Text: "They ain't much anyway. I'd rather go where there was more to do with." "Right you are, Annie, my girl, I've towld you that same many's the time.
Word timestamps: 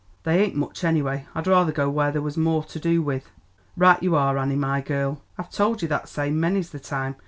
"They 0.23 0.41
ain't 0.43 0.55
much 0.55 0.83
anyway. 0.83 1.27
I'd 1.35 1.45
rather 1.45 1.71
go 1.71 1.87
where 1.87 2.11
there 2.11 2.23
was 2.23 2.35
more 2.35 2.63
to 2.63 2.79
do 2.79 3.03
with." 3.03 3.29
"Right 3.77 4.01
you 4.01 4.15
are, 4.15 4.35
Annie, 4.39 4.55
my 4.55 4.81
girl, 4.81 5.21
I've 5.37 5.51
towld 5.51 5.83
you 5.83 5.87
that 5.89 6.09
same 6.09 6.39
many's 6.39 6.71
the 6.71 6.79
time. 6.79 7.17